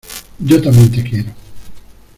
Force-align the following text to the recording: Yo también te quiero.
Yo 0.39 0.59
también 0.59 0.89
te 0.89 1.03
quiero. 1.07 1.29